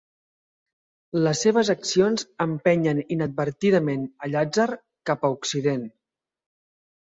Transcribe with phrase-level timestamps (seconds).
[1.27, 4.69] Les seves accions empenyen inadvertidament a Llàtzer
[5.13, 5.89] cap a Occident.